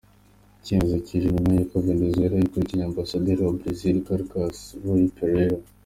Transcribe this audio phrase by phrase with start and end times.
[0.59, 5.57] Icyemezo cyije nyuma y'uko Venezuwela yirukaniye ambasaderi wa Brezil i Carcas, Ruy Pereira.